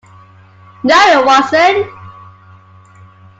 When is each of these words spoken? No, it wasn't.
No, 0.83 0.97
it 1.11 1.23
wasn't. 1.23 1.85